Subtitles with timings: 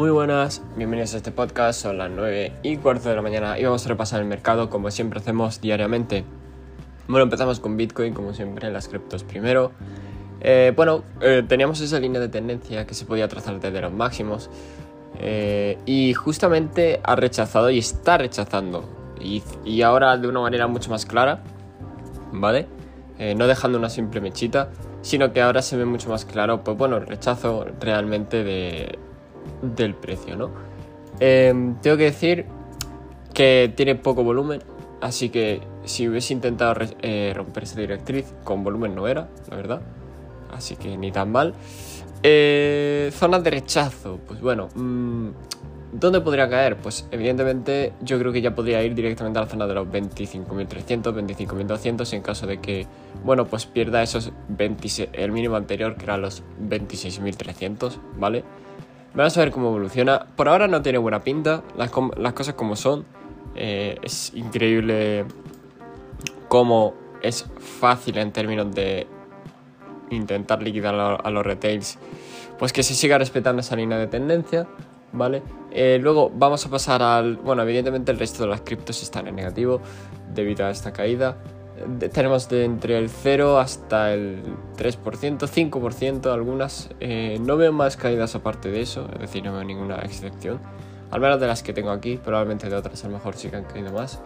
[0.00, 3.64] Muy buenas, bienvenidos a este podcast, son las 9 y cuarto de la mañana y
[3.64, 6.24] vamos a repasar el mercado como siempre hacemos diariamente.
[7.06, 9.72] Bueno, empezamos con Bitcoin como siempre, las criptos primero.
[10.40, 14.48] Eh, bueno, eh, teníamos esa línea de tendencia que se podía trazar desde los máximos
[15.18, 18.88] eh, y justamente ha rechazado y está rechazando
[19.20, 21.42] y, ahora de una manera mucho más clara,
[22.32, 22.66] ¿vale?
[23.36, 24.70] no dejando una simple mechita,
[25.02, 28.98] sino que ahora se ve mucho más claro, pues bueno, el rechazo realmente de,
[29.62, 30.50] del precio, ¿no?
[31.18, 32.46] Em, tengo que decir
[33.34, 34.62] que tiene poco volumen,
[35.00, 39.82] así que si hubiese intentado eh, romper esa directriz, con volumen no era, la verdad.
[40.52, 41.54] Así que ni tan mal.
[42.22, 45.28] Eh, zonas de rechazo, pues bueno, mm,
[45.92, 46.76] ¿dónde podría caer?
[46.76, 51.14] Pues evidentemente yo creo que ya podría ir directamente a la zona de los 25.300,
[51.14, 52.86] 25.200 en caso de que,
[53.24, 58.44] bueno, pues pierda esos 26, el mínimo anterior que era los 26.300, ¿vale?
[59.14, 60.26] Vamos a ver cómo evoluciona.
[60.36, 61.90] Por ahora no tiene buena pinta, las,
[62.32, 63.04] cosas como son.
[63.56, 65.24] Eh, es increíble
[66.48, 69.06] cómo es fácil en términos de
[70.10, 71.98] intentar liquidar a, los retails,
[72.58, 74.66] pues que se siga respetando esa línea de tendencia,
[75.12, 75.42] ¿vale?
[75.70, 77.36] Eh, luego vamos a pasar al...
[77.36, 79.80] Bueno, evidentemente el resto de las criptos están en negativo
[80.34, 81.36] debido a esta caída
[82.12, 84.42] tenemos de entre el 0 hasta el
[84.76, 86.90] 3%, 5% algunas.
[87.00, 90.60] Eh, no veo más caídas aparte de eso, es decir, no veo ninguna excepción.
[91.10, 93.56] Al menos de las que tengo aquí, probablemente de otras a lo mejor sí que
[93.56, 94.20] han caído más.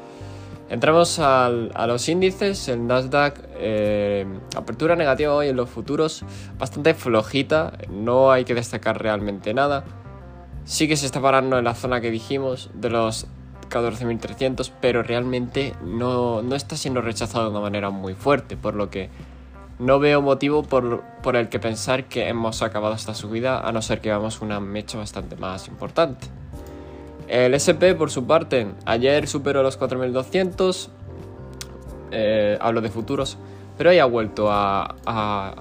[0.71, 6.25] Entramos a los índices, el Nasdaq, eh, apertura negativa hoy en los futuros,
[6.59, 9.85] bastante flojita, no hay que destacar realmente nada.
[10.65, 13.27] Sí que se está parando en la zona que dijimos de los
[13.69, 19.11] 14.300, pero realmente no, está siendo rechazado de una manera muy fuerte, por lo que
[19.79, 24.01] no veo motivo por, el que pensar que hemos acabado esta subida, a no ser
[24.01, 26.27] que vamos una mecha bastante más importante.
[27.29, 30.89] El SP, por su parte, ayer superó los 4.200,
[32.13, 33.39] eh, hablo de futuros,
[33.77, 34.95] pero hoy ha vuelto a,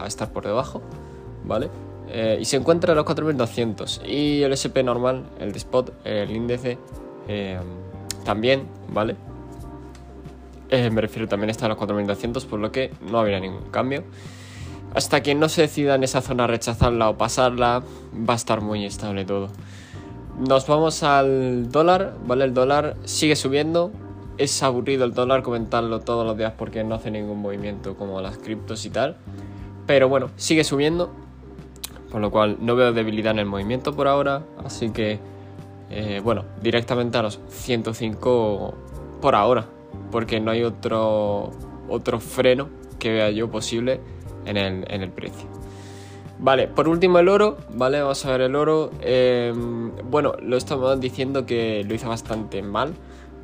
[0.06, 0.81] estar por debajo,
[1.46, 1.69] ¿vale?
[2.09, 4.06] Eh, y se encuentra en los 4.200.
[4.08, 6.78] Y el SP normal, el de spot, el índice,
[7.28, 7.59] eh,
[8.24, 9.16] también, ¿vale?
[10.70, 14.04] Eh, me refiero también está a los 4200, por lo que no habría ningún cambio.
[14.96, 17.84] Hasta que no se decida en esa zona rechazarla o pasarla,
[18.28, 19.50] va a estar muy estable todo.
[20.40, 22.46] Nos vamos al dólar, ¿vale?
[22.46, 23.92] El dólar sigue subiendo.
[24.40, 28.40] Es aburrido el dólar comentarlo todos los días porque no hace ningún movimiento como las
[28.40, 29.18] criptos y tal.
[29.86, 31.12] Pero bueno, sigue subiendo.
[32.12, 34.44] Por lo cual no veo debilidad en el movimiento por ahora.
[34.64, 35.20] Así que
[35.96, 38.74] eh, bueno, directamente a los 105
[39.22, 39.68] por ahora,
[40.12, 41.52] porque no hay otro,
[41.88, 42.68] otro freno
[42.98, 44.00] que vea yo posible
[44.46, 45.48] en el, precio.
[46.40, 48.02] Vale, por último el oro, ¿vale?
[48.02, 48.90] Vamos a ver el oro.
[49.02, 52.96] Em, bueno, lo estamos diciendo que lo hizo bastante mal,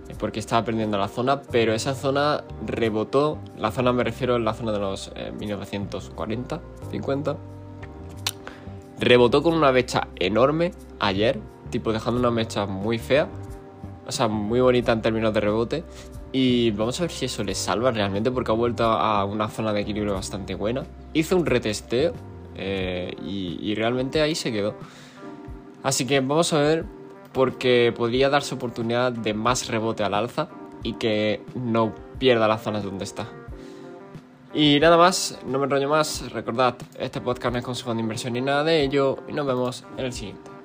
[0.07, 4.39] eh, porque estaba perdiendo la zona, pero esa zona rebotó, la zona me refiero a
[4.39, 7.37] la zona de los 1940, eh, 50,
[8.99, 13.27] rebotó con una fecha enorme ayer, tipo dejando una mecha muy fea,
[14.07, 15.83] o sea, muy bonita en términos de rebote.
[16.31, 19.73] Y vamos a ver si eso le salva realmente porque ha vuelto a una zona
[19.73, 20.83] de equilibrio bastante buena.
[21.13, 22.13] Hizo un retesteo
[22.55, 24.75] eh, y, realmente ahí se quedó.
[25.81, 26.85] Así que vamos a ver
[27.33, 30.49] porque podría darse oportunidad de más rebote al alza
[30.83, 33.27] y que no pierda las zonas donde está.
[34.53, 36.31] Y nada más, no me enrollo más.
[36.31, 39.85] Recordad, este podcast no es consejo de inversión ni nada de ello y nos vemos
[39.97, 40.58] en el siguiente.